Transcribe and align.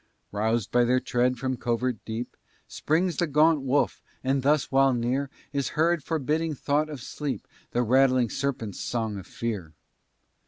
Roused 0.31 0.71
by 0.71 0.83
their 0.83 0.99
tread 0.99 1.37
from 1.37 1.57
covert 1.57 1.97
deep, 2.05 2.35
Springs 2.67 3.17
the 3.17 3.27
gaunt 3.27 3.61
wolf, 3.61 4.01
and 4.23 4.41
thus 4.41 4.71
while 4.71 4.95
near 4.95 5.29
Is 5.53 5.69
heard, 5.77 6.03
forbidding 6.03 6.55
thought 6.55 6.89
of 6.89 7.03
sleep, 7.03 7.47
The 7.69 7.83
rattling 7.83 8.31
serpent's 8.31 8.79
sound 8.79 9.19
of 9.19 9.27
fear! 9.27 9.75